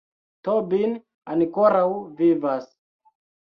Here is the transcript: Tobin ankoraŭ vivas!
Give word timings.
Tobin 0.47 0.95
ankoraŭ 1.35 1.85
vivas! 2.25 2.69